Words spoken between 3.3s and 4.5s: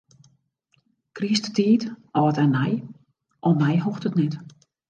om my hoecht it net.